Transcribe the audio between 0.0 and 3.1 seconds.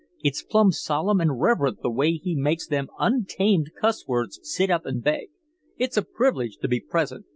It's plumb solemn an' reverent the way he makes them